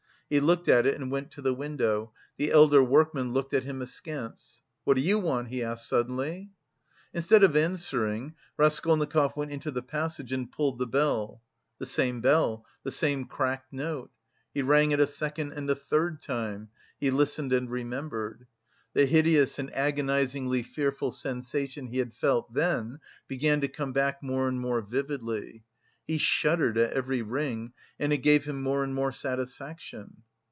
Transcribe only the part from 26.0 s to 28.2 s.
He shuddered at every ring and it